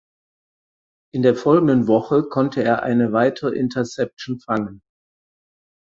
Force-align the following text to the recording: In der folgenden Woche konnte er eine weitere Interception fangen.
In 1.13 1.21
der 1.21 1.35
folgenden 1.35 1.85
Woche 1.85 2.23
konnte 2.23 2.63
er 2.63 2.81
eine 2.81 3.13
weitere 3.13 3.53
Interception 3.55 4.39
fangen. 4.39 4.81